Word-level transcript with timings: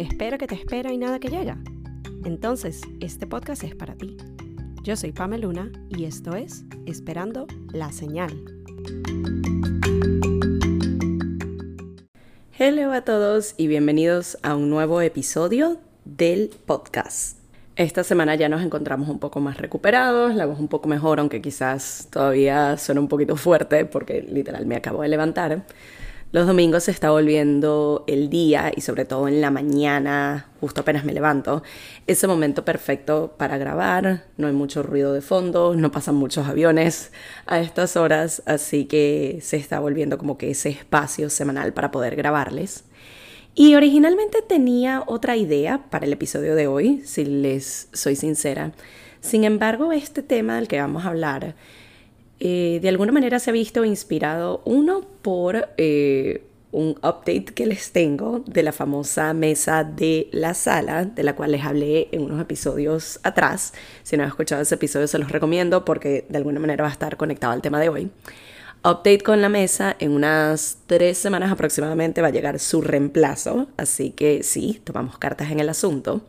Espera 0.00 0.38
que 0.38 0.46
te 0.46 0.54
espera 0.54 0.90
y 0.94 0.96
nada 0.96 1.18
que 1.18 1.28
llega. 1.28 1.58
Entonces, 2.24 2.80
este 3.00 3.26
podcast 3.26 3.64
es 3.64 3.74
para 3.74 3.96
ti. 3.96 4.16
Yo 4.82 4.96
soy 4.96 5.12
Pamela 5.12 5.46
Luna 5.46 5.70
y 5.90 6.06
esto 6.06 6.36
es 6.36 6.64
Esperando 6.86 7.46
la 7.74 7.92
Señal. 7.92 8.32
Hello 12.58 12.92
a 12.94 13.02
todos 13.02 13.52
y 13.58 13.66
bienvenidos 13.66 14.38
a 14.42 14.56
un 14.56 14.70
nuevo 14.70 15.02
episodio 15.02 15.76
del 16.06 16.48
podcast. 16.64 17.36
Esta 17.76 18.02
semana 18.02 18.36
ya 18.36 18.48
nos 18.48 18.62
encontramos 18.62 19.06
un 19.10 19.18
poco 19.18 19.40
más 19.40 19.58
recuperados, 19.58 20.34
la 20.34 20.46
voz 20.46 20.60
un 20.60 20.68
poco 20.68 20.88
mejor, 20.88 21.20
aunque 21.20 21.42
quizás 21.42 22.08
todavía 22.10 22.78
suena 22.78 23.02
un 23.02 23.08
poquito 23.08 23.36
fuerte 23.36 23.84
porque 23.84 24.22
literal 24.22 24.64
me 24.64 24.76
acabo 24.76 25.02
de 25.02 25.08
levantar. 25.08 25.62
Los 26.32 26.46
domingos 26.46 26.84
se 26.84 26.92
está 26.92 27.10
volviendo 27.10 28.04
el 28.06 28.30
día 28.30 28.70
y 28.76 28.82
sobre 28.82 29.04
todo 29.04 29.26
en 29.26 29.40
la 29.40 29.50
mañana, 29.50 30.46
justo 30.60 30.82
apenas 30.82 31.04
me 31.04 31.12
levanto, 31.12 31.64
ese 32.06 32.28
momento 32.28 32.64
perfecto 32.64 33.34
para 33.36 33.58
grabar, 33.58 34.26
no 34.36 34.46
hay 34.46 34.52
mucho 34.52 34.84
ruido 34.84 35.12
de 35.12 35.22
fondo, 35.22 35.74
no 35.74 35.90
pasan 35.90 36.14
muchos 36.14 36.46
aviones 36.46 37.10
a 37.46 37.58
estas 37.58 37.96
horas, 37.96 38.44
así 38.46 38.84
que 38.84 39.40
se 39.42 39.56
está 39.56 39.80
volviendo 39.80 40.18
como 40.18 40.38
que 40.38 40.52
ese 40.52 40.68
espacio 40.68 41.30
semanal 41.30 41.72
para 41.72 41.90
poder 41.90 42.14
grabarles. 42.14 42.84
Y 43.56 43.74
originalmente 43.74 44.40
tenía 44.40 45.02
otra 45.08 45.36
idea 45.36 45.90
para 45.90 46.06
el 46.06 46.12
episodio 46.12 46.54
de 46.54 46.68
hoy, 46.68 47.02
si 47.04 47.24
les 47.24 47.88
soy 47.92 48.14
sincera. 48.14 48.70
Sin 49.20 49.42
embargo, 49.42 49.90
este 49.90 50.22
tema 50.22 50.54
del 50.54 50.68
que 50.68 50.80
vamos 50.80 51.04
a 51.04 51.08
hablar 51.08 51.56
eh, 52.40 52.78
de 52.80 52.88
alguna 52.88 53.12
manera 53.12 53.38
se 53.38 53.50
ha 53.50 53.52
visto 53.52 53.84
inspirado, 53.84 54.62
uno, 54.64 55.02
por 55.22 55.68
eh, 55.76 56.42
un 56.72 56.90
update 57.02 57.46
que 57.54 57.66
les 57.66 57.92
tengo 57.92 58.42
de 58.46 58.62
la 58.62 58.72
famosa 58.72 59.34
mesa 59.34 59.84
de 59.84 60.28
la 60.32 60.54
sala, 60.54 61.04
de 61.04 61.22
la 61.22 61.34
cual 61.36 61.52
les 61.52 61.64
hablé 61.64 62.08
en 62.12 62.22
unos 62.22 62.40
episodios 62.40 63.20
atrás. 63.24 63.74
Si 64.02 64.16
no 64.16 64.22
han 64.22 64.30
escuchado 64.30 64.62
ese 64.62 64.76
episodio, 64.76 65.06
se 65.06 65.18
los 65.18 65.30
recomiendo 65.30 65.84
porque 65.84 66.24
de 66.28 66.38
alguna 66.38 66.60
manera 66.60 66.84
va 66.84 66.88
a 66.88 66.92
estar 66.92 67.16
conectado 67.16 67.52
al 67.52 67.62
tema 67.62 67.80
de 67.80 67.88
hoy. 67.88 68.10
Update 68.82 69.20
con 69.20 69.42
la 69.42 69.50
mesa, 69.50 69.94
en 69.98 70.12
unas 70.12 70.78
tres 70.86 71.18
semanas 71.18 71.52
aproximadamente 71.52 72.22
va 72.22 72.28
a 72.28 72.32
llegar 72.32 72.58
su 72.58 72.80
reemplazo, 72.80 73.68
así 73.76 74.10
que 74.10 74.42
sí, 74.42 74.80
tomamos 74.84 75.18
cartas 75.18 75.50
en 75.50 75.60
el 75.60 75.68
asunto. 75.68 76.22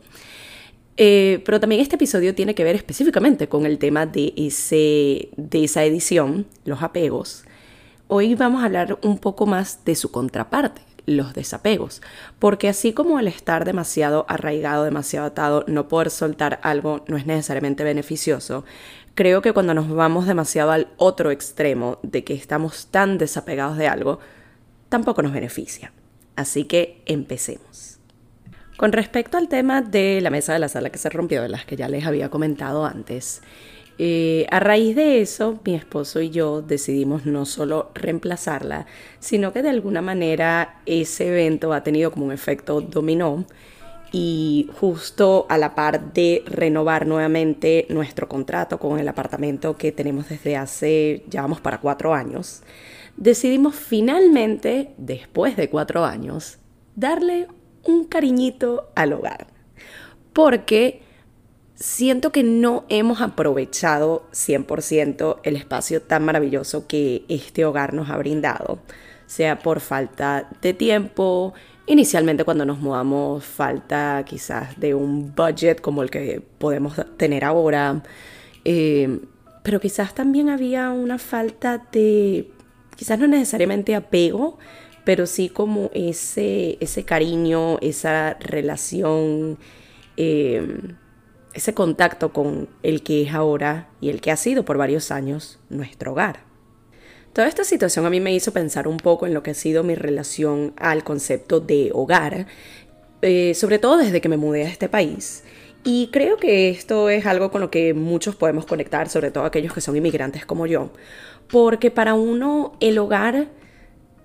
Eh, 0.96 1.42
pero 1.44 1.58
también 1.58 1.80
este 1.80 1.96
episodio 1.96 2.34
tiene 2.34 2.54
que 2.54 2.64
ver 2.64 2.76
específicamente 2.76 3.48
con 3.48 3.64
el 3.64 3.78
tema 3.78 4.06
de, 4.06 4.34
ese, 4.36 5.30
de 5.36 5.64
esa 5.64 5.84
edición, 5.84 6.46
los 6.64 6.82
apegos. 6.82 7.44
Hoy 8.08 8.34
vamos 8.34 8.62
a 8.62 8.66
hablar 8.66 8.98
un 9.02 9.18
poco 9.18 9.46
más 9.46 9.84
de 9.86 9.94
su 9.94 10.10
contraparte, 10.10 10.82
los 11.06 11.32
desapegos, 11.32 12.02
porque 12.38 12.68
así 12.68 12.92
como 12.92 13.18
el 13.18 13.26
estar 13.26 13.64
demasiado 13.64 14.26
arraigado, 14.28 14.84
demasiado 14.84 15.26
atado, 15.26 15.64
no 15.66 15.88
poder 15.88 16.10
soltar 16.10 16.60
algo 16.62 17.04
no 17.08 17.16
es 17.16 17.24
necesariamente 17.24 17.84
beneficioso, 17.84 18.64
creo 19.14 19.40
que 19.40 19.52
cuando 19.52 19.72
nos 19.72 19.88
vamos 19.88 20.26
demasiado 20.26 20.72
al 20.72 20.88
otro 20.98 21.30
extremo 21.30 21.98
de 22.02 22.22
que 22.22 22.34
estamos 22.34 22.88
tan 22.90 23.16
desapegados 23.16 23.78
de 23.78 23.88
algo, 23.88 24.20
tampoco 24.90 25.22
nos 25.22 25.32
beneficia. 25.32 25.92
Así 26.36 26.64
que 26.64 27.02
empecemos. 27.06 27.91
Con 28.76 28.92
respecto 28.92 29.36
al 29.36 29.48
tema 29.48 29.82
de 29.82 30.20
la 30.20 30.30
mesa 30.30 30.52
de 30.54 30.58
la 30.58 30.68
sala 30.68 30.90
que 30.90 30.98
se 30.98 31.10
rompió, 31.10 31.42
de 31.42 31.48
las 31.48 31.64
que 31.64 31.76
ya 31.76 31.88
les 31.88 32.04
había 32.04 32.30
comentado 32.30 32.84
antes, 32.84 33.42
eh, 33.98 34.46
a 34.50 34.58
raíz 34.58 34.96
de 34.96 35.20
eso, 35.20 35.60
mi 35.64 35.74
esposo 35.74 36.20
y 36.20 36.30
yo 36.30 36.62
decidimos 36.62 37.26
no 37.26 37.44
solo 37.44 37.90
reemplazarla, 37.94 38.86
sino 39.20 39.52
que 39.52 39.62
de 39.62 39.68
alguna 39.68 40.00
manera 40.00 40.80
ese 40.86 41.28
evento 41.28 41.72
ha 41.72 41.82
tenido 41.82 42.10
como 42.10 42.26
un 42.26 42.32
efecto 42.32 42.80
dominó 42.80 43.44
y 44.10 44.68
justo 44.80 45.46
a 45.48 45.58
la 45.58 45.74
par 45.74 46.12
de 46.12 46.42
renovar 46.46 47.06
nuevamente 47.06 47.86
nuestro 47.90 48.28
contrato 48.28 48.78
con 48.78 48.98
el 48.98 49.08
apartamento 49.08 49.76
que 49.76 49.92
tenemos 49.92 50.28
desde 50.28 50.56
hace, 50.56 51.24
ya 51.28 51.42
vamos 51.42 51.60
para 51.60 51.80
cuatro 51.80 52.14
años, 52.14 52.62
decidimos 53.16 53.74
finalmente, 53.74 54.94
después 54.96 55.56
de 55.56 55.68
cuatro 55.68 56.04
años, 56.04 56.58
darle 56.96 57.46
un 57.84 58.04
cariñito 58.04 58.90
al 58.94 59.12
hogar. 59.12 59.46
Porque 60.32 61.02
siento 61.74 62.30
que 62.30 62.44
no 62.44 62.84
hemos 62.88 63.20
aprovechado 63.20 64.24
100% 64.32 65.40
el 65.42 65.56
espacio 65.56 66.00
tan 66.00 66.24
maravilloso 66.24 66.86
que 66.86 67.24
este 67.28 67.64
hogar 67.64 67.92
nos 67.92 68.08
ha 68.08 68.16
brindado, 68.16 68.78
sea 69.26 69.58
por 69.58 69.80
falta 69.80 70.48
de 70.60 70.74
tiempo, 70.74 71.54
inicialmente 71.86 72.44
cuando 72.44 72.64
nos 72.64 72.78
mudamos 72.78 73.44
falta 73.44 74.24
quizás 74.24 74.78
de 74.78 74.94
un 74.94 75.34
budget 75.34 75.80
como 75.80 76.02
el 76.02 76.10
que 76.10 76.40
podemos 76.58 76.94
tener 77.16 77.44
ahora, 77.44 78.02
eh, 78.64 79.20
pero 79.62 79.80
quizás 79.80 80.14
también 80.14 80.50
había 80.50 80.90
una 80.90 81.18
falta 81.18 81.86
de, 81.90 82.50
quizás 82.96 83.18
no 83.18 83.26
necesariamente 83.26 83.96
apego, 83.96 84.58
pero 85.04 85.26
sí 85.26 85.48
como 85.48 85.90
ese, 85.94 86.78
ese 86.80 87.04
cariño, 87.04 87.78
esa 87.80 88.34
relación, 88.40 89.58
em, 90.16 90.96
ese 91.54 91.74
contacto 91.74 92.32
con 92.32 92.68
el 92.82 93.02
que 93.02 93.22
es 93.22 93.34
ahora 93.34 93.88
y 94.00 94.10
el 94.10 94.20
que 94.20 94.30
ha 94.30 94.36
sido 94.36 94.64
por 94.64 94.78
varios 94.78 95.10
años 95.10 95.58
nuestro 95.68 96.12
hogar. 96.12 96.40
Toda 97.32 97.48
esta 97.48 97.64
situación 97.64 98.04
a 98.04 98.10
mí 98.10 98.20
me 98.20 98.34
hizo 98.34 98.52
pensar 98.52 98.86
un 98.86 98.98
poco 98.98 99.26
en 99.26 99.34
lo 99.34 99.42
que 99.42 99.52
ha 99.52 99.54
sido 99.54 99.82
mi 99.82 99.94
relación 99.94 100.74
al 100.76 101.02
concepto 101.02 101.60
de 101.60 101.90
hogar, 101.92 102.46
eh, 103.22 103.54
sobre 103.54 103.78
todo 103.78 103.96
desde 103.96 104.20
que 104.20 104.28
me 104.28 104.36
mudé 104.36 104.66
a 104.66 104.68
este 104.68 104.88
país. 104.88 105.42
Y 105.84 106.10
creo 106.12 106.36
que 106.36 106.68
esto 106.68 107.08
es 107.08 107.26
algo 107.26 107.50
con 107.50 107.60
lo 107.60 107.70
que 107.70 107.94
muchos 107.94 108.36
podemos 108.36 108.66
conectar, 108.66 109.08
sobre 109.08 109.30
todo 109.30 109.44
aquellos 109.44 109.72
que 109.72 109.80
son 109.80 109.96
inmigrantes 109.96 110.46
como 110.46 110.66
yo, 110.66 110.90
porque 111.50 111.90
para 111.90 112.14
uno 112.14 112.72
el 112.80 112.98
hogar 112.98 113.48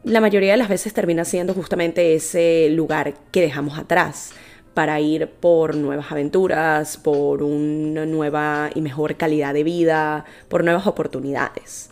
la 0.07 0.21
mayoría 0.21 0.51
de 0.51 0.57
las 0.57 0.69
veces 0.69 0.93
termina 0.93 1.25
siendo 1.25 1.53
justamente 1.53 2.15
ese 2.15 2.69
lugar 2.69 3.13
que 3.31 3.41
dejamos 3.41 3.77
atrás 3.77 4.31
para 4.73 5.01
ir 5.01 5.27
por 5.27 5.75
nuevas 5.75 6.11
aventuras, 6.11 6.97
por 6.97 7.43
una 7.43 8.05
nueva 8.05 8.69
y 8.73 8.81
mejor 8.81 9.17
calidad 9.17 9.53
de 9.53 9.63
vida, 9.63 10.23
por 10.47 10.63
nuevas 10.63 10.87
oportunidades. 10.87 11.89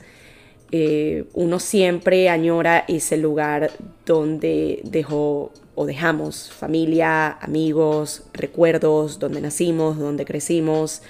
Eh, 0.72 1.26
uno 1.34 1.60
siempre 1.60 2.30
añora 2.30 2.86
ese 2.88 3.18
lugar 3.18 3.72
donde 4.06 4.82
dejó 4.84 5.52
o 5.76 5.86
dejamos 5.86 6.52
familia, 6.52 7.32
amigos, 7.42 8.24
recuerdos, 8.34 9.20
donde 9.20 9.42
nacimos, 9.42 9.98
donde 9.98 10.24
crecimos 10.26 11.02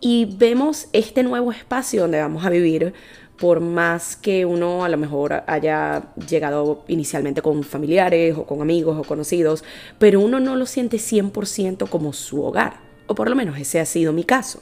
y 0.00 0.36
vemos 0.36 0.88
este 0.92 1.22
nuevo 1.22 1.52
espacio 1.52 2.02
donde 2.02 2.20
vamos 2.20 2.44
a 2.44 2.50
vivir 2.50 2.92
por 3.38 3.60
más 3.60 4.16
que 4.16 4.46
uno 4.46 4.84
a 4.84 4.88
lo 4.88 4.96
mejor 4.96 5.44
haya 5.46 6.12
llegado 6.28 6.84
inicialmente 6.88 7.42
con 7.42 7.62
familiares 7.62 8.36
o 8.36 8.44
con 8.44 8.62
amigos 8.62 8.98
o 8.98 9.04
conocidos, 9.04 9.64
pero 9.98 10.20
uno 10.20 10.40
no 10.40 10.56
lo 10.56 10.66
siente 10.66 10.96
100% 10.96 11.88
como 11.88 12.12
su 12.12 12.42
hogar, 12.42 12.80
o 13.06 13.14
por 13.14 13.28
lo 13.28 13.36
menos 13.36 13.58
ese 13.58 13.80
ha 13.80 13.86
sido 13.86 14.12
mi 14.12 14.24
caso. 14.24 14.60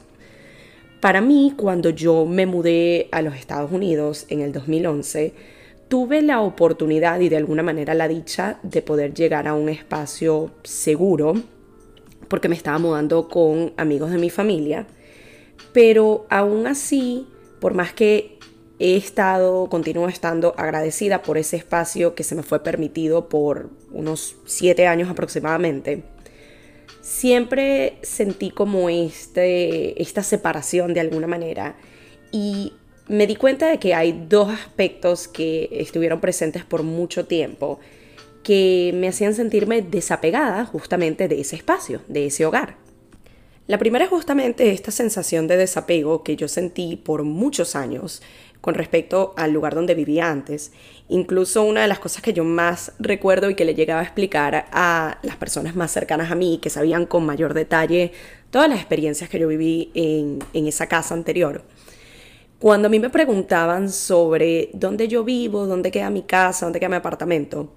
Para 1.01 1.21
mí, 1.21 1.53
cuando 1.57 1.91
yo 1.91 2.25
me 2.25 2.47
mudé 2.47 3.09
a 3.13 3.21
los 3.21 3.37
Estados 3.37 3.71
Unidos 3.71 4.25
en 4.31 4.41
el 4.41 4.53
2011, 4.53 5.35
tuve 5.89 6.23
la 6.23 6.41
oportunidad 6.41 7.21
y 7.21 7.29
de 7.29 7.37
alguna 7.37 7.63
manera 7.63 7.95
la 7.95 8.09
dicha 8.09 8.59
de 8.63 8.81
poder 8.83 9.13
llegar 9.13 9.47
a 9.47 9.55
un 9.55 9.69
espacio 9.69 10.51
seguro, 10.63 11.35
porque 12.29 12.49
me 12.49 12.57
estaba 12.57 12.79
mudando 12.79 13.29
con 13.29 13.75
amigos 13.77 14.11
de 14.11 14.19
mi 14.19 14.31
familia, 14.31 14.87
pero 15.75 16.27
aún 16.31 16.67
así, 16.67 17.27
por 17.61 17.75
más 17.75 17.93
que 17.93 18.34
he 18.79 18.97
estado, 18.97 19.69
continúo 19.69 20.09
estando 20.09 20.55
agradecida 20.57 21.23
por 21.23 21.39
ese 21.39 21.57
espacio 21.57 22.15
que 22.15 22.25
se 22.25 22.35
me 22.35 22.43
fue 22.43 22.63
permitido 22.63 23.29
por 23.29 23.71
unos 23.93 24.37
siete 24.47 24.87
años 24.87 25.09
aproximadamente. 25.09 26.03
Siempre 27.01 27.99
sentí 28.03 28.51
como 28.51 28.89
este, 28.89 30.01
esta 30.03 30.23
separación 30.23 30.95
de 30.95 31.01
alguna 31.01 31.27
manera 31.27 31.77
y 32.33 32.73
me 33.07 33.27
di 33.27 33.37
cuenta 33.37 33.69
de 33.69 33.79
que 33.79 33.95
hay 33.95 34.27
dos 34.29 34.49
aspectos 34.51 35.29
que 35.29 35.69
estuvieron 35.73 36.21
presentes 36.21 36.65
por 36.65 36.83
mucho 36.83 37.27
tiempo 37.27 37.79
que 38.43 38.93
me 38.95 39.09
hacían 39.09 39.35
sentirme 39.35 39.83
desapegada 39.83 40.65
justamente 40.67 41.29
de 41.29 41.41
ese 41.41 41.57
espacio, 41.57 42.01
de 42.09 42.27
ese 42.27 42.45
hogar. 42.45 42.77
La 43.67 43.79
primera 43.79 44.05
es 44.05 44.11
justamente 44.11 44.73
esta 44.73 44.91
sensación 44.91 45.49
de 45.49 45.57
desapego 45.57 46.23
que 46.23 46.37
yo 46.37 46.49
sentí 46.49 46.97
por 46.97 47.23
muchos 47.23 47.75
años 47.75 48.21
con 48.65 48.73
respecto 48.73 49.35
al 49.37 49.53
lugar 49.53 49.75
donde 49.75 49.95
vivía 49.95 50.31
antes. 50.31 50.73
Incluso 51.11 51.65
una 51.65 51.83
de 51.83 51.87
las 51.87 51.99
cosas 51.99 52.23
que 52.23 52.33
yo 52.33 52.45
más 52.45 52.93
recuerdo 52.99 53.51
y 53.51 53.55
que 53.55 53.67
le 53.67 53.75
llegaba 53.75 54.01
a 54.01 54.05
explicar 54.05 54.69
a 54.73 55.19
las 55.23 55.37
personas 55.37 55.77
más 55.77 55.91
cercanas 55.91 56.31
a 56.31 56.35
mí, 56.35 56.61
que 56.63 56.71
sabían 56.71 57.05
con 57.05 57.27
mayor 57.27 57.53
detalle 57.53 58.13
todas 58.49 58.71
las 58.71 58.79
experiencias 58.79 59.29
que 59.29 59.39
yo 59.39 59.49
viví 59.49 59.91
en, 59.93 60.39
en 60.55 60.67
esa 60.67 60.87
casa 60.87 61.13
anterior. 61.13 61.63
Cuando 62.59 62.87
a 62.87 62.91
mí 62.91 62.99
me 62.99 63.11
preguntaban 63.11 63.91
sobre 63.91 64.71
dónde 64.73 65.09
yo 65.09 65.25
vivo, 65.25 65.67
dónde 65.67 65.91
queda 65.91 66.09
mi 66.09 66.23
casa, 66.23 66.65
dónde 66.65 66.81
queda 66.81 66.89
mi 66.89 66.97
apartamento, 66.97 67.71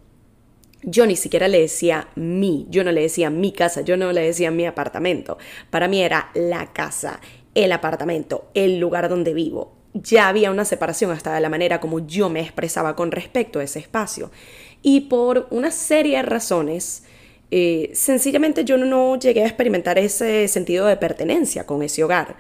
yo 0.83 1.05
ni 1.05 1.17
siquiera 1.17 1.49
le 1.49 1.59
decía 1.59 2.07
mi, 2.15 2.65
yo 2.69 2.85
no 2.85 2.93
le 2.93 3.01
decía 3.01 3.29
mi 3.29 3.51
casa, 3.51 3.81
yo 3.81 3.97
no 3.97 4.13
le 4.13 4.21
decía 4.21 4.51
mi 4.51 4.65
apartamento. 4.65 5.37
Para 5.69 5.89
mí 5.89 6.01
era 6.01 6.31
la 6.33 6.71
casa, 6.71 7.19
el 7.55 7.73
apartamento, 7.73 8.49
el 8.53 8.79
lugar 8.79 9.09
donde 9.09 9.33
vivo. 9.33 9.76
Ya 10.03 10.27
había 10.27 10.51
una 10.51 10.65
separación 10.65 11.11
hasta 11.11 11.33
de 11.33 11.41
la 11.41 11.49
manera 11.49 11.79
como 11.79 12.05
yo 12.05 12.29
me 12.29 12.41
expresaba 12.41 12.95
con 12.95 13.11
respecto 13.11 13.59
a 13.59 13.63
ese 13.63 13.79
espacio. 13.79 14.31
Y 14.81 15.01
por 15.01 15.47
una 15.49 15.71
serie 15.71 16.17
de 16.17 16.23
razones, 16.23 17.03
eh, 17.49 17.91
sencillamente 17.93 18.65
yo 18.65 18.77
no 18.77 19.17
llegué 19.17 19.43
a 19.43 19.47
experimentar 19.47 19.97
ese 19.97 20.47
sentido 20.47 20.85
de 20.85 20.97
pertenencia 20.97 21.65
con 21.65 21.81
ese 21.81 22.03
hogar. 22.03 22.35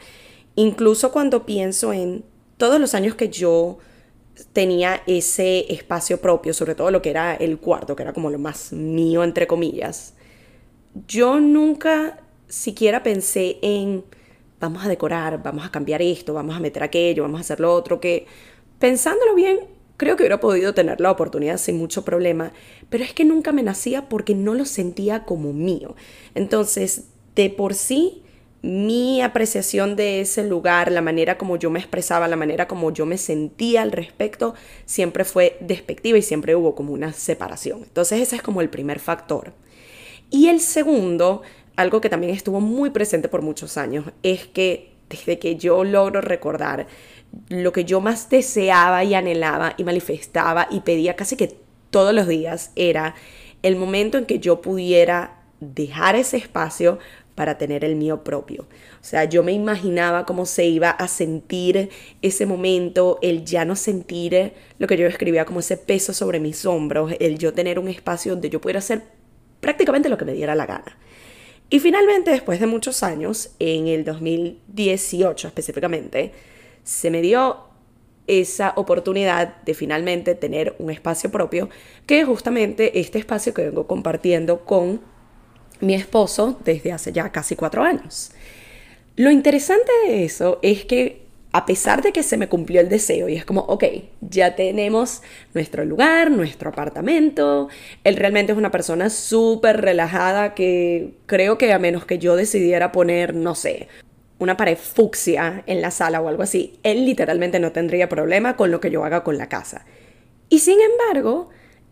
Incluso 0.55 1.11
cuando 1.11 1.45
pienso 1.45 1.93
en 1.93 2.23
todos 2.57 2.79
los 2.79 2.93
años 2.93 3.15
que 3.15 3.29
yo 3.29 3.77
tenía 4.53 5.01
ese 5.07 5.71
espacio 5.71 6.19
propio, 6.19 6.53
sobre 6.53 6.75
todo 6.75 6.91
lo 6.91 7.01
que 7.01 7.09
era 7.09 7.35
el 7.35 7.57
cuarto, 7.59 7.95
que 7.95 8.03
era 8.03 8.13
como 8.13 8.29
lo 8.29 8.39
más 8.39 8.73
mío, 8.73 9.23
entre 9.23 9.47
comillas, 9.47 10.13
yo 11.07 11.39
nunca 11.39 12.19
siquiera 12.47 13.03
pensé 13.03 13.57
en 13.61 14.03
vamos 14.59 14.85
a 14.85 14.89
decorar, 14.89 15.41
vamos 15.43 15.65
a 15.65 15.71
cambiar 15.71 16.01
esto, 16.01 16.33
vamos 16.33 16.55
a 16.55 16.59
meter 16.59 16.83
aquello, 16.83 17.23
vamos 17.23 17.39
a 17.39 17.41
hacer 17.41 17.59
lo 17.59 17.73
otro, 17.73 17.99
que 17.99 18.25
pensándolo 18.79 19.35
bien, 19.35 19.59
creo 19.97 20.15
que 20.15 20.23
hubiera 20.23 20.39
podido 20.39 20.73
tener 20.73 21.01
la 21.01 21.11
oportunidad 21.11 21.57
sin 21.57 21.77
mucho 21.77 22.03
problema, 22.03 22.51
pero 22.89 23.03
es 23.03 23.13
que 23.13 23.25
nunca 23.25 23.51
me 23.51 23.63
nacía 23.63 24.09
porque 24.09 24.35
no 24.35 24.53
lo 24.53 24.65
sentía 24.65 25.25
como 25.25 25.53
mío. 25.53 25.95
Entonces, 26.35 27.05
de 27.35 27.49
por 27.49 27.73
sí, 27.73 28.23
mi 28.61 29.21
apreciación 29.21 29.95
de 29.95 30.21
ese 30.21 30.43
lugar, 30.43 30.91
la 30.91 31.01
manera 31.01 31.37
como 31.37 31.57
yo 31.57 31.69
me 31.69 31.79
expresaba, 31.79 32.27
la 32.27 32.35
manera 32.35 32.67
como 32.67 32.91
yo 32.91 33.05
me 33.05 33.17
sentía 33.17 33.81
al 33.81 33.91
respecto, 33.91 34.55
siempre 34.85 35.25
fue 35.25 35.57
despectiva 35.59 36.17
y 36.17 36.23
siempre 36.23 36.55
hubo 36.55 36.75
como 36.75 36.93
una 36.93 37.13
separación. 37.13 37.83
Entonces 37.83 38.21
ese 38.21 38.37
es 38.37 38.41
como 38.41 38.61
el 38.61 38.69
primer 38.69 38.99
factor. 38.99 39.53
Y 40.29 40.47
el 40.47 40.59
segundo, 40.59 41.43
algo 41.77 42.01
que 42.01 42.09
también 42.09 42.33
estuvo 42.33 42.59
muy 42.59 42.89
presente 42.89 43.29
por 43.29 43.41
muchos 43.41 43.77
años, 43.77 44.05
es 44.23 44.47
que 44.47 44.91
desde 45.09 45.39
que 45.39 45.55
yo 45.55 45.83
logro 45.83 46.19
recordar 46.19 46.87
lo 47.49 47.71
que 47.71 47.85
yo 47.85 48.01
más 48.01 48.29
deseaba 48.29 49.03
y 49.03 49.13
anhelaba 49.13 49.73
y 49.77 49.83
manifestaba 49.83 50.67
y 50.69 50.81
pedía 50.81 51.15
casi 51.15 51.37
que 51.37 51.55
todos 51.89 52.13
los 52.13 52.27
días 52.27 52.71
era 52.75 53.15
el 53.63 53.75
momento 53.75 54.17
en 54.17 54.25
que 54.25 54.39
yo 54.39 54.61
pudiera 54.61 55.39
dejar 55.59 56.15
ese 56.15 56.37
espacio 56.37 56.99
para 57.35 57.57
tener 57.57 57.85
el 57.85 57.95
mío 57.95 58.23
propio. 58.23 58.63
O 58.63 59.03
sea, 59.03 59.25
yo 59.25 59.43
me 59.43 59.51
imaginaba 59.51 60.25
cómo 60.25 60.47
se 60.47 60.65
iba 60.65 60.89
a 60.89 61.07
sentir 61.07 61.89
ese 62.23 62.47
momento, 62.47 63.19
el 63.21 63.45
ya 63.45 63.63
no 63.63 63.75
sentir 63.75 64.53
lo 64.79 64.87
que 64.87 64.97
yo 64.97 65.05
escribía 65.05 65.45
como 65.45 65.59
ese 65.59 65.77
peso 65.77 66.13
sobre 66.13 66.39
mis 66.39 66.65
hombros, 66.65 67.13
el 67.19 67.37
yo 67.37 67.53
tener 67.53 67.77
un 67.77 67.87
espacio 67.87 68.31
donde 68.31 68.49
yo 68.49 68.59
pudiera 68.59 68.79
hacer 68.79 69.03
prácticamente 69.59 70.09
lo 70.09 70.17
que 70.17 70.25
me 70.25 70.33
diera 70.33 70.55
la 70.55 70.65
gana. 70.65 70.97
Y 71.69 71.79
finalmente, 71.79 72.31
después 72.31 72.59
de 72.59 72.67
muchos 72.67 73.03
años, 73.03 73.51
en 73.59 73.87
el 73.87 74.05
2018 74.05 75.47
específicamente, 75.47 76.31
se 76.83 77.11
me 77.11 77.21
dio 77.21 77.67
esa 78.27 78.73
oportunidad 78.75 79.61
de 79.63 79.73
finalmente 79.73 80.35
tener 80.35 80.75
un 80.79 80.91
espacio 80.91 81.31
propio, 81.31 81.69
que 82.05 82.21
es 82.21 82.25
justamente 82.25 82.99
este 82.99 83.19
espacio 83.19 83.53
que 83.53 83.63
vengo 83.63 83.87
compartiendo 83.87 84.65
con 84.65 85.01
mi 85.79 85.93
esposo 85.93 86.59
desde 86.63 86.91
hace 86.91 87.11
ya 87.11 87.31
casi 87.31 87.55
cuatro 87.55 87.83
años. 87.83 88.31
Lo 89.15 89.31
interesante 89.31 89.91
de 90.05 90.25
eso 90.25 90.59
es 90.61 90.85
que 90.85 91.26
a 91.57 91.65
pesar 91.65 92.03
de 92.03 92.11
que 92.11 92.21
se 92.21 92.37
me 92.37 92.49
cumplió 92.49 92.81
el 92.81 92.87
deseo 92.87 93.27
y 93.29 93.35
es 93.35 93.43
como, 93.43 93.61
ok, 93.61 93.83
ya 94.21 94.55
tenemos 94.55 95.23
nuestro 95.55 95.85
lugar, 95.85 96.29
nuestro 96.29 96.69
apartamento, 96.69 97.67
él 98.03 98.15
realmente 98.15 98.51
es 98.51 98.57
una 98.59 98.69
persona 98.69 99.09
súper 99.09 99.81
relajada 99.81 100.53
que 100.53 101.15
creo 101.25 101.57
que 101.57 101.73
a 101.73 101.79
menos 101.79 102.05
que 102.05 102.19
yo 102.19 102.35
decidiera 102.35 102.91
poner, 102.91 103.33
no 103.33 103.55
sé, 103.55 103.87
una 104.37 104.55
pared 104.55 104.77
fucsia 104.77 105.63
en 105.65 105.81
la 105.81 105.89
sala 105.89 106.21
o 106.21 106.27
algo 106.27 106.43
así, 106.43 106.77
él 106.83 107.07
literalmente 107.07 107.59
no 107.59 107.71
tendría 107.71 108.07
problema 108.07 108.55
con 108.55 108.69
lo 108.69 108.79
que 108.79 108.91
yo 108.91 109.03
haga 109.03 109.23
con 109.23 109.39
la 109.39 109.49
casa. 109.49 109.83
Y 110.49 110.59
sin 110.59 110.77
embargo, 110.79 111.49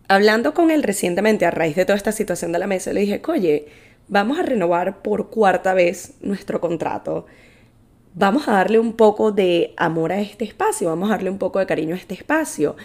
hablando 0.07 0.53
con 0.53 0.69
él 0.69 0.83
recientemente 0.83 1.47
a 1.47 1.49
raíz 1.49 1.75
de 1.75 1.85
toda 1.85 1.97
esta 1.97 2.11
situación 2.11 2.51
de 2.51 2.59
la 2.59 2.67
mesa, 2.67 2.93
le 2.93 2.99
dije, 2.99 3.19
oye, 3.27 3.65
vamos 4.09 4.37
a 4.37 4.43
renovar 4.43 5.01
por 5.01 5.31
cuarta 5.31 5.73
vez 5.73 6.13
nuestro 6.21 6.61
contrato. 6.61 7.25
Vamos 8.17 8.47
a 8.47 8.53
darle 8.53 8.79
un 8.79 8.93
poco 8.93 9.33
de 9.33 9.73
amor 9.75 10.13
a 10.13 10.21
este 10.21 10.45
espacio, 10.45 10.87
vamos 10.87 11.09
a 11.09 11.15
darle 11.15 11.29
un 11.29 11.37
poco 11.37 11.59
de 11.59 11.65
cariño 11.65 11.95
a 11.95 11.97
este 11.97 12.13
espacio. 12.13 12.77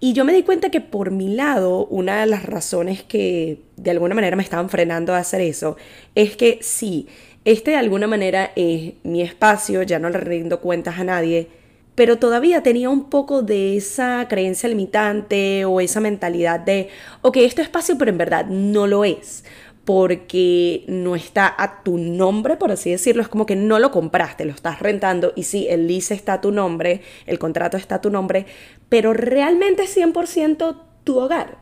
Y 0.00 0.14
yo 0.14 0.24
me 0.24 0.32
di 0.32 0.44
cuenta 0.44 0.70
que 0.70 0.80
por 0.80 1.10
mi 1.10 1.28
lado, 1.34 1.84
una 1.88 2.20
de 2.20 2.26
las 2.26 2.46
razones 2.46 3.02
que 3.02 3.60
de 3.76 3.90
alguna 3.90 4.14
manera 4.14 4.34
me 4.34 4.42
estaban 4.42 4.70
frenando 4.70 5.12
a 5.12 5.18
hacer 5.18 5.42
eso, 5.42 5.76
es 6.14 6.36
que 6.36 6.60
sí, 6.62 7.06
este 7.44 7.72
de 7.72 7.76
alguna 7.76 8.06
manera 8.06 8.50
es 8.56 8.94
mi 9.02 9.20
espacio, 9.20 9.82
ya 9.82 9.98
no 9.98 10.08
le 10.08 10.20
rindo 10.20 10.62
cuentas 10.62 10.98
a 10.98 11.04
nadie, 11.04 11.48
pero 11.94 12.18
todavía 12.18 12.62
tenía 12.62 12.88
un 12.88 13.10
poco 13.10 13.42
de 13.42 13.76
esa 13.76 14.24
creencia 14.26 14.70
limitante 14.70 15.66
o 15.66 15.80
esa 15.80 16.00
mentalidad 16.00 16.60
de, 16.60 16.88
ok, 17.20 17.36
esto 17.38 17.60
es 17.60 17.66
espacio, 17.66 17.98
pero 17.98 18.10
en 18.10 18.16
verdad 18.16 18.46
no 18.46 18.86
lo 18.86 19.04
es, 19.04 19.44
porque 19.88 20.84
no 20.86 21.16
está 21.16 21.54
a 21.56 21.82
tu 21.82 21.96
nombre, 21.96 22.58
por 22.58 22.70
así 22.70 22.90
decirlo, 22.90 23.22
es 23.22 23.28
como 23.28 23.46
que 23.46 23.56
no 23.56 23.78
lo 23.78 23.90
compraste, 23.90 24.44
lo 24.44 24.52
estás 24.52 24.80
rentando 24.80 25.32
y 25.34 25.44
sí, 25.44 25.66
el 25.66 25.86
lease 25.86 26.12
está 26.12 26.34
a 26.34 26.40
tu 26.42 26.52
nombre, 26.52 27.00
el 27.24 27.38
contrato 27.38 27.78
está 27.78 27.94
a 27.94 28.00
tu 28.02 28.10
nombre, 28.10 28.44
pero 28.90 29.14
realmente 29.14 29.84
es 29.84 29.96
100% 29.96 30.76
tu 31.04 31.18
hogar. 31.18 31.56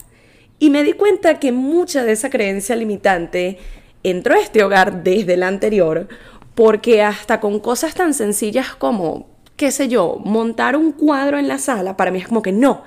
Y 0.58 0.70
me 0.70 0.82
di 0.82 0.94
cuenta 0.94 1.38
que 1.38 1.52
mucha 1.52 2.02
de 2.02 2.10
esa 2.10 2.28
creencia 2.28 2.74
limitante 2.74 3.58
entró 4.02 4.34
a 4.34 4.40
este 4.40 4.64
hogar 4.64 5.04
desde 5.04 5.34
el 5.34 5.44
anterior, 5.44 6.08
porque 6.56 7.04
hasta 7.04 7.38
con 7.38 7.60
cosas 7.60 7.94
tan 7.94 8.12
sencillas 8.12 8.74
como 8.74 9.36
qué 9.56 9.70
sé 9.70 9.88
yo, 9.88 10.20
montar 10.24 10.76
un 10.76 10.92
cuadro 10.92 11.38
en 11.38 11.48
la 11.48 11.58
sala, 11.58 11.96
para 11.96 12.10
mí 12.10 12.18
es 12.18 12.28
como 12.28 12.42
que 12.42 12.52
no, 12.52 12.82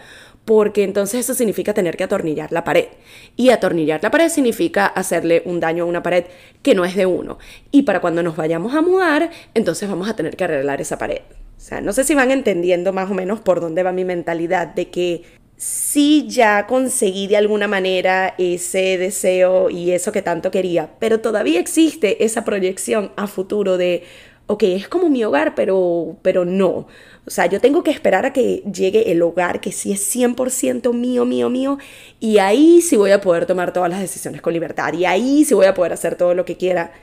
porque 0.50 0.84
entonces 0.84 1.20
eso 1.20 1.36
significa 1.36 1.76
tener 1.76 1.96
que 1.96 2.06
atornillar 2.06 2.52
la 2.52 2.64
pared. 2.64 2.88
Y 3.36 3.52
atornillar 3.52 4.02
la 4.02 4.10
pared 4.10 4.30
significa 4.30 4.88
hacerle 4.88 5.44
un 5.46 5.60
daño 5.60 5.84
a 5.84 5.86
una 5.86 6.02
pared 6.02 6.26
que 6.64 6.74
no 6.74 6.86
es 6.86 6.96
de 6.96 7.06
uno. 7.06 7.38
Y 7.70 7.84
para 7.84 8.02
cuando 8.02 8.24
nos 8.24 8.36
vayamos 8.36 8.74
a 8.74 8.82
mudar, 8.82 9.30
entonces 9.54 9.88
vamos 9.88 10.10
a 10.10 10.16
tener 10.16 10.36
que 10.36 10.46
arreglar 10.46 10.82
esa 10.82 10.98
pared. 10.98 11.20
O 11.56 11.62
sea, 11.62 11.82
no 11.82 11.94
sé 11.94 12.04
si 12.04 12.16
van 12.16 12.32
entendiendo 12.32 12.92
más 12.94 13.12
o 13.12 13.14
menos 13.14 13.42
por 13.42 13.62
dónde 13.62 13.84
va 13.84 13.92
mi 13.92 14.06
mentalidad 14.06 14.70
de 14.70 14.90
que 14.90 15.22
sí 15.56 16.26
ya 16.28 16.66
conseguí 16.66 17.28
de 17.28 17.38
alguna 17.38 17.68
manera 17.68 18.34
ese 18.40 18.98
deseo 18.98 19.70
y 19.70 19.92
eso 19.92 20.12
que 20.12 20.24
tanto 20.24 20.50
quería, 20.50 20.90
pero 20.98 21.20
todavía 21.20 21.60
existe 21.60 22.24
esa 22.24 22.44
proyección 22.44 23.12
a 23.18 23.28
futuro 23.28 23.78
de, 23.78 24.04
ok, 24.50 24.64
es 24.64 24.88
como 24.88 25.10
mi 25.10 25.24
hogar, 25.24 25.54
pero, 25.54 26.18
pero 26.24 26.44
no. 26.44 26.88
O 27.28 27.30
sea, 27.30 27.46
yo 27.46 27.62
tengo 27.62 27.84
que 27.84 27.92
esperar 27.92 28.26
a 28.26 28.34
que 28.34 28.64
llegue 28.74 29.12
el 29.12 29.22
hogar 29.22 29.62
que 29.62 29.72
sí 29.72 29.92
es 29.92 30.16
100% 30.16 30.92
mío, 30.92 31.24
mío, 31.24 31.52
mío, 31.52 31.78
y 32.20 32.40
ahí 32.40 32.82
sí 32.82 32.98
voy 32.98 33.12
a 33.12 33.22
poder 33.22 33.46
tomar 33.46 33.74
todas 33.74 33.92
las 33.92 34.00
decisiones 34.00 34.42
con 34.42 34.54
libertad, 34.54 34.92
y 34.94 35.06
ahí 35.06 35.46
sí 35.46 35.54
voy 35.54 35.68
a 35.68 35.76
poder 35.76 35.94
hacer 35.94 36.16
todo 36.16 36.34
lo 36.34 36.46
que 36.46 36.58
quiera. 36.58 36.94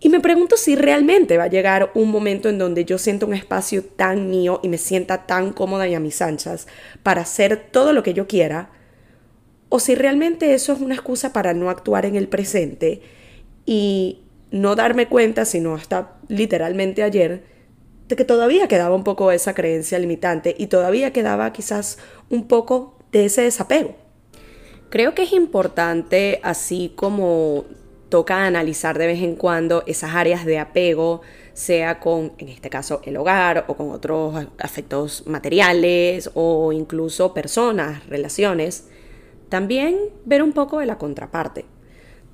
Y 0.00 0.10
me 0.10 0.20
pregunto 0.20 0.58
si 0.58 0.76
realmente 0.76 1.38
va 1.38 1.44
a 1.44 1.48
llegar 1.48 1.92
un 1.94 2.10
momento 2.10 2.50
en 2.50 2.58
donde 2.58 2.84
yo 2.84 2.98
siento 2.98 3.24
un 3.24 3.32
espacio 3.32 3.82
tan 3.82 4.28
mío 4.28 4.60
y 4.62 4.68
me 4.68 4.76
sienta 4.76 5.26
tan 5.26 5.54
cómoda 5.54 5.88
y 5.88 5.94
a 5.94 6.00
mis 6.00 6.20
anchas 6.20 6.66
para 7.02 7.22
hacer 7.22 7.56
todo 7.72 7.94
lo 7.94 8.02
que 8.02 8.12
yo 8.12 8.26
quiera, 8.26 8.68
o 9.70 9.80
si 9.80 9.94
realmente 9.94 10.52
eso 10.52 10.74
es 10.74 10.80
una 10.82 10.94
excusa 10.94 11.32
para 11.32 11.54
no 11.54 11.70
actuar 11.70 12.04
en 12.04 12.16
el 12.16 12.28
presente 12.28 13.00
y 13.64 14.25
no 14.50 14.76
darme 14.76 15.08
cuenta, 15.08 15.44
sino 15.44 15.74
hasta 15.74 16.18
literalmente 16.28 17.02
ayer, 17.02 17.44
de 18.08 18.16
que 18.16 18.24
todavía 18.24 18.68
quedaba 18.68 18.94
un 18.94 19.04
poco 19.04 19.32
esa 19.32 19.54
creencia 19.54 19.98
limitante 19.98 20.54
y 20.56 20.68
todavía 20.68 21.12
quedaba 21.12 21.52
quizás 21.52 21.98
un 22.30 22.46
poco 22.46 22.98
de 23.12 23.24
ese 23.24 23.42
desapego. 23.42 23.96
Creo 24.90 25.14
que 25.14 25.24
es 25.24 25.32
importante, 25.32 26.40
así 26.44 26.92
como 26.94 27.64
toca 28.08 28.46
analizar 28.46 28.96
de 28.98 29.08
vez 29.08 29.22
en 29.22 29.34
cuando 29.34 29.82
esas 29.86 30.14
áreas 30.14 30.44
de 30.44 30.60
apego, 30.60 31.22
sea 31.54 31.98
con, 31.98 32.32
en 32.38 32.48
este 32.48 32.70
caso, 32.70 33.00
el 33.04 33.16
hogar 33.16 33.64
o 33.66 33.74
con 33.74 33.90
otros 33.90 34.46
afectos 34.58 35.24
materiales 35.26 36.30
o 36.34 36.72
incluso 36.72 37.34
personas, 37.34 38.06
relaciones, 38.06 38.88
también 39.48 39.98
ver 40.24 40.42
un 40.42 40.52
poco 40.52 40.78
de 40.78 40.86
la 40.86 40.98
contraparte 40.98 41.64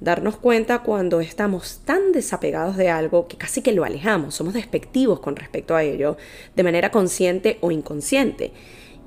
darnos 0.03 0.37
cuenta 0.37 0.81
cuando 0.81 1.21
estamos 1.21 1.81
tan 1.85 2.11
desapegados 2.13 2.77
de 2.77 2.91
algo 2.91 3.29
que 3.29 3.37
casi 3.37 3.63
que 3.63 3.73
lo 3.73 3.85
alejamos, 3.85 4.35
somos 4.35 4.53
despectivos 4.53 5.21
con 5.21 5.37
respecto 5.37 5.77
a 5.77 5.85
ello, 5.85 6.17
de 6.57 6.63
manera 6.65 6.91
consciente 6.91 7.59
o 7.61 7.71
inconsciente. 7.71 8.53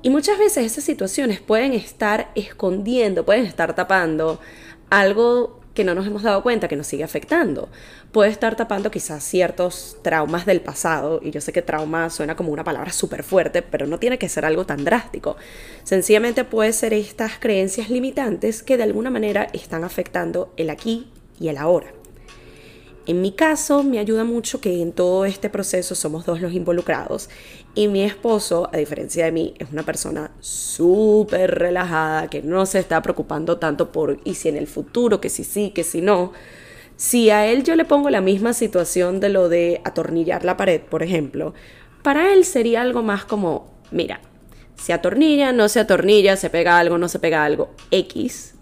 Y 0.02 0.08
muchas 0.08 0.38
veces 0.38 0.64
esas 0.64 0.84
situaciones 0.84 1.40
pueden 1.40 1.72
estar 1.72 2.30
escondiendo, 2.34 3.24
pueden 3.26 3.44
estar 3.44 3.74
tapando 3.74 4.40
algo 4.88 5.60
que 5.76 5.84
no 5.84 5.94
nos 5.94 6.06
hemos 6.06 6.24
dado 6.24 6.42
cuenta 6.42 6.66
que 6.66 6.74
nos 6.74 6.88
sigue 6.88 7.04
afectando. 7.04 7.68
Puede 8.10 8.30
estar 8.30 8.56
tapando 8.56 8.90
quizás 8.90 9.22
ciertos 9.22 9.98
traumas 10.02 10.46
del 10.46 10.60
pasado, 10.60 11.20
y 11.22 11.30
yo 11.30 11.40
sé 11.40 11.52
que 11.52 11.62
trauma 11.62 12.10
suena 12.10 12.34
como 12.34 12.50
una 12.50 12.64
palabra 12.64 12.90
súper 12.90 13.22
fuerte, 13.22 13.62
pero 13.62 13.86
no 13.86 14.00
tiene 14.00 14.18
que 14.18 14.28
ser 14.28 14.44
algo 14.44 14.66
tan 14.66 14.84
drástico. 14.84 15.36
Sencillamente 15.84 16.42
puede 16.42 16.72
ser 16.72 16.92
estas 16.94 17.38
creencias 17.38 17.90
limitantes 17.90 18.64
que 18.64 18.76
de 18.76 18.82
alguna 18.82 19.10
manera 19.10 19.46
están 19.52 19.84
afectando 19.84 20.52
el 20.56 20.70
aquí 20.70 21.12
y 21.38 21.48
el 21.48 21.58
ahora. 21.58 21.92
En 23.06 23.20
mi 23.20 23.30
caso, 23.30 23.84
me 23.84 24.00
ayuda 24.00 24.24
mucho 24.24 24.60
que 24.60 24.82
en 24.82 24.90
todo 24.90 25.26
este 25.26 25.48
proceso 25.48 25.94
somos 25.94 26.26
dos 26.26 26.40
los 26.40 26.52
involucrados 26.52 27.30
y 27.76 27.86
mi 27.86 28.02
esposo, 28.02 28.68
a 28.72 28.78
diferencia 28.78 29.26
de 29.26 29.30
mí, 29.30 29.54
es 29.60 29.70
una 29.70 29.84
persona 29.84 30.32
súper 30.40 31.52
relajada, 31.56 32.28
que 32.28 32.42
no 32.42 32.66
se 32.66 32.80
está 32.80 33.00
preocupando 33.02 33.58
tanto 33.58 33.92
por 33.92 34.18
y 34.24 34.34
si 34.34 34.48
en 34.48 34.56
el 34.56 34.66
futuro, 34.66 35.20
que 35.20 35.28
si 35.28 35.44
sí, 35.44 35.70
que 35.70 35.84
si 35.84 36.00
no. 36.00 36.32
Si 36.96 37.30
a 37.30 37.46
él 37.46 37.62
yo 37.62 37.76
le 37.76 37.84
pongo 37.84 38.10
la 38.10 38.20
misma 38.20 38.52
situación 38.54 39.20
de 39.20 39.28
lo 39.28 39.48
de 39.48 39.80
atornillar 39.84 40.44
la 40.44 40.56
pared, 40.56 40.80
por 40.80 41.04
ejemplo, 41.04 41.54
para 42.02 42.32
él 42.32 42.44
sería 42.44 42.80
algo 42.80 43.04
más 43.04 43.24
como, 43.24 43.70
mira, 43.92 44.20
se 44.74 44.92
atornilla, 44.92 45.52
no 45.52 45.68
se 45.68 45.78
atornilla, 45.78 46.36
se 46.36 46.50
pega 46.50 46.76
algo, 46.76 46.98
no 46.98 47.08
se 47.08 47.20
pega 47.20 47.44
algo, 47.44 47.70
X. 47.92 48.56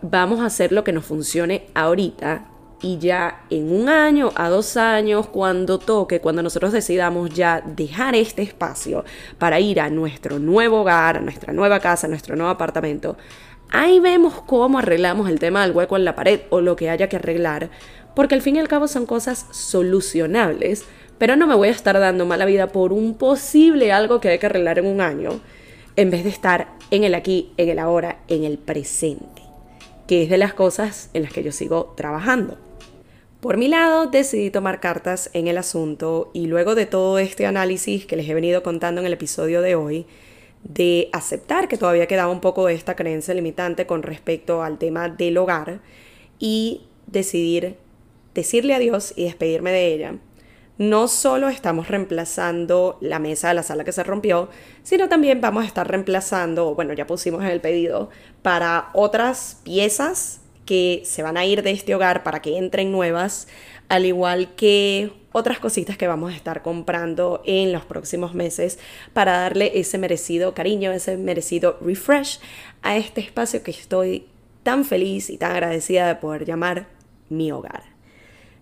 Vamos 0.00 0.38
a 0.38 0.46
hacer 0.46 0.70
lo 0.70 0.84
que 0.84 0.92
nos 0.92 1.04
funcione 1.04 1.66
ahorita 1.74 2.52
y 2.80 2.98
ya 2.98 3.42
en 3.50 3.72
un 3.72 3.88
año 3.88 4.30
a 4.36 4.48
dos 4.48 4.76
años, 4.76 5.28
cuando 5.28 5.78
toque, 5.78 6.20
cuando 6.20 6.42
nosotros 6.42 6.72
decidamos 6.72 7.30
ya 7.30 7.60
dejar 7.60 8.14
este 8.14 8.42
espacio 8.42 9.04
para 9.38 9.58
ir 9.58 9.80
a 9.80 9.90
nuestro 9.90 10.38
nuevo 10.38 10.82
hogar, 10.82 11.16
a 11.16 11.20
nuestra 11.20 11.52
nueva 11.52 11.80
casa, 11.80 12.06
a 12.06 12.10
nuestro 12.10 12.36
nuevo 12.36 12.50
apartamento, 12.50 13.16
ahí 13.70 13.98
vemos 13.98 14.34
cómo 14.46 14.78
arreglamos 14.78 15.28
el 15.28 15.40
tema 15.40 15.62
del 15.62 15.74
hueco 15.74 15.96
en 15.96 16.04
la 16.04 16.14
pared 16.14 16.42
o 16.50 16.60
lo 16.60 16.76
que 16.76 16.88
haya 16.90 17.08
que 17.08 17.16
arreglar, 17.16 17.70
porque 18.14 18.34
al 18.34 18.42
fin 18.42 18.56
y 18.56 18.60
al 18.60 18.68
cabo 18.68 18.86
son 18.86 19.06
cosas 19.06 19.46
solucionables, 19.50 20.84
pero 21.18 21.34
no 21.34 21.48
me 21.48 21.56
voy 21.56 21.68
a 21.68 21.72
estar 21.72 21.98
dando 21.98 22.26
mala 22.26 22.44
vida 22.44 22.68
por 22.68 22.92
un 22.92 23.14
posible 23.14 23.92
algo 23.92 24.20
que 24.20 24.28
hay 24.28 24.38
que 24.38 24.46
arreglar 24.46 24.78
en 24.78 24.86
un 24.86 25.00
año, 25.00 25.40
en 25.96 26.10
vez 26.10 26.22
de 26.22 26.30
estar 26.30 26.68
en 26.92 27.02
el 27.02 27.14
aquí, 27.16 27.52
en 27.56 27.68
el 27.70 27.80
ahora, 27.80 28.20
en 28.28 28.44
el 28.44 28.56
presente, 28.56 29.42
que 30.06 30.22
es 30.22 30.30
de 30.30 30.38
las 30.38 30.54
cosas 30.54 31.10
en 31.12 31.24
las 31.24 31.32
que 31.32 31.42
yo 31.42 31.50
sigo 31.50 31.92
trabajando. 31.96 32.67
Por 33.40 33.56
mi 33.56 33.68
lado, 33.68 34.06
decidí 34.06 34.50
tomar 34.50 34.80
cartas 34.80 35.30
en 35.32 35.46
el 35.46 35.58
asunto 35.58 36.28
y 36.32 36.48
luego 36.48 36.74
de 36.74 36.86
todo 36.86 37.20
este 37.20 37.46
análisis 37.46 38.04
que 38.04 38.16
les 38.16 38.28
he 38.28 38.34
venido 38.34 38.64
contando 38.64 39.00
en 39.00 39.06
el 39.06 39.12
episodio 39.12 39.62
de 39.62 39.76
hoy, 39.76 40.06
de 40.64 41.08
aceptar 41.12 41.68
que 41.68 41.76
todavía 41.76 42.08
quedaba 42.08 42.32
un 42.32 42.40
poco 42.40 42.66
de 42.66 42.74
esta 42.74 42.96
creencia 42.96 43.34
limitante 43.34 43.86
con 43.86 44.02
respecto 44.02 44.64
al 44.64 44.76
tema 44.78 45.08
del 45.08 45.38
hogar 45.38 45.80
y 46.40 46.82
decidir 47.06 47.76
decirle 48.34 48.74
adiós 48.74 49.12
y 49.14 49.24
despedirme 49.24 49.70
de 49.70 49.94
ella. 49.94 50.14
No 50.76 51.06
solo 51.06 51.48
estamos 51.48 51.86
reemplazando 51.86 52.98
la 53.00 53.20
mesa 53.20 53.48
de 53.48 53.54
la 53.54 53.62
sala 53.62 53.84
que 53.84 53.92
se 53.92 54.02
rompió, 54.02 54.48
sino 54.82 55.08
también 55.08 55.40
vamos 55.40 55.62
a 55.62 55.66
estar 55.68 55.88
reemplazando, 55.88 56.74
bueno, 56.74 56.92
ya 56.92 57.06
pusimos 57.06 57.42
en 57.42 57.50
el 57.50 57.60
pedido, 57.60 58.10
para 58.42 58.90
otras 58.94 59.60
piezas 59.62 60.40
que 60.68 61.00
se 61.06 61.22
van 61.22 61.38
a 61.38 61.46
ir 61.46 61.62
de 61.62 61.70
este 61.70 61.94
hogar 61.94 62.22
para 62.22 62.42
que 62.42 62.58
entren 62.58 62.92
nuevas, 62.92 63.48
al 63.88 64.04
igual 64.04 64.54
que 64.54 65.10
otras 65.32 65.60
cositas 65.60 65.96
que 65.96 66.06
vamos 66.06 66.30
a 66.30 66.36
estar 66.36 66.60
comprando 66.60 67.40
en 67.46 67.72
los 67.72 67.86
próximos 67.86 68.34
meses 68.34 68.78
para 69.14 69.38
darle 69.38 69.72
ese 69.80 69.96
merecido 69.96 70.52
cariño, 70.52 70.92
ese 70.92 71.16
merecido 71.16 71.78
refresh 71.80 72.38
a 72.82 72.98
este 72.98 73.22
espacio 73.22 73.62
que 73.62 73.70
estoy 73.70 74.26
tan 74.62 74.84
feliz 74.84 75.30
y 75.30 75.38
tan 75.38 75.52
agradecida 75.52 76.06
de 76.06 76.16
poder 76.16 76.44
llamar 76.44 76.86
mi 77.30 77.50
hogar. 77.50 77.84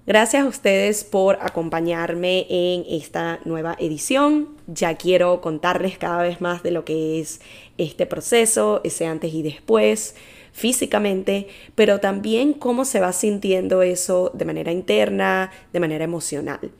Gracias 0.06 0.44
a 0.44 0.46
ustedes 0.46 1.02
por 1.02 1.38
acompañarme 1.40 2.46
en 2.48 2.84
esta 2.88 3.40
nueva 3.44 3.74
edición. 3.80 4.50
Ya 4.68 4.94
quiero 4.94 5.40
contarles 5.40 5.98
cada 5.98 6.22
vez 6.22 6.40
más 6.40 6.62
de 6.62 6.70
lo 6.70 6.84
que 6.84 7.20
es 7.20 7.40
este 7.78 8.06
proceso, 8.06 8.80
ese 8.84 9.06
antes 9.06 9.34
y 9.34 9.42
después 9.42 10.14
físicamente, 10.56 11.48
pero 11.74 12.00
también 12.00 12.54
cómo 12.54 12.86
se 12.86 12.98
va 12.98 13.12
sintiendo 13.12 13.82
eso 13.82 14.30
de 14.32 14.46
manera 14.46 14.72
interna, 14.72 15.50
de 15.70 15.80
manera 15.80 16.04
emocional. 16.04 16.72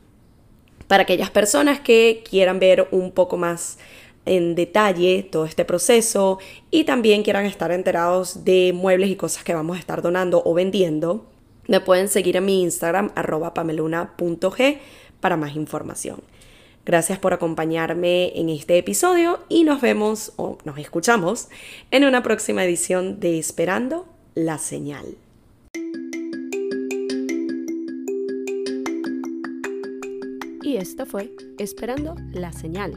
Para 0.87 1.03
aquellas 1.03 1.29
personas 1.29 1.79
que 1.79 2.23
quieran 2.27 2.57
ver 2.57 2.87
un 2.89 3.11
poco 3.11 3.37
más 3.37 3.77
en 4.25 4.55
detalle 4.55 5.21
todo 5.31 5.45
este 5.45 5.63
proceso 5.63 6.39
y 6.71 6.85
también 6.85 7.21
quieran 7.21 7.45
estar 7.45 7.71
enterados 7.71 8.43
de 8.43 8.73
muebles 8.73 9.11
y 9.11 9.15
cosas 9.15 9.43
que 9.43 9.53
vamos 9.53 9.77
a 9.77 9.79
estar 9.79 10.01
donando 10.01 10.41
o 10.43 10.55
vendiendo, 10.55 11.27
me 11.67 11.79
pueden 11.79 12.07
seguir 12.07 12.35
en 12.35 12.45
mi 12.45 12.63
Instagram 12.63 13.11
arroba 13.13 13.53
pameluna.g 13.53 14.79
para 15.19 15.37
más 15.37 15.55
información. 15.55 16.23
Gracias 16.87 17.19
por 17.19 17.33
acompañarme 17.33 18.31
en 18.39 18.47
este 18.47 18.77
episodio 18.77 19.41
y 19.49 19.65
nos 19.65 19.81
vemos 19.81 20.31
o 20.37 20.57
nos 20.63 20.77
escuchamos 20.77 21.49
en 21.91 22.05
una 22.05 22.23
próxima 22.23 22.63
edición 22.63 23.19
de 23.19 23.37
Esperando 23.37 24.07
la 24.35 24.57
Señal. 24.57 25.17
Y 30.63 30.77
esto 30.77 31.05
fue 31.05 31.35
Esperando 31.59 32.15
la 32.31 32.53
Señal, 32.53 32.93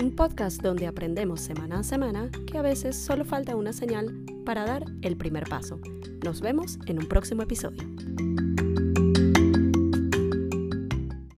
un 0.00 0.14
podcast 0.14 0.62
donde 0.62 0.86
aprendemos 0.86 1.40
semana 1.40 1.80
a 1.80 1.82
semana 1.82 2.30
que 2.46 2.58
a 2.58 2.62
veces 2.62 2.94
solo 2.94 3.24
falta 3.24 3.56
una 3.56 3.72
señal 3.72 4.14
para 4.46 4.64
dar 4.64 4.84
el 5.02 5.16
primer 5.16 5.48
paso. 5.48 5.80
Nos 6.24 6.40
vemos 6.40 6.78
en 6.86 7.00
un 7.00 7.08
próximo 7.08 7.42
episodio. 7.42 7.82